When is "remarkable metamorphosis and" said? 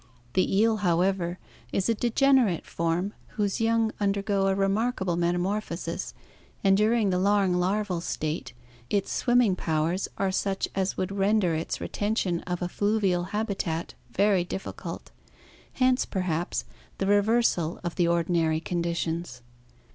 4.55-6.75